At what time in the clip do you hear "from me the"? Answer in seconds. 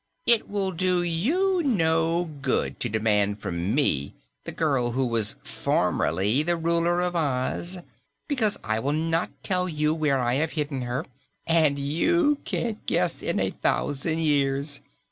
3.39-4.51